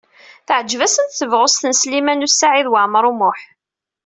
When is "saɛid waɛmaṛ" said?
2.31-3.03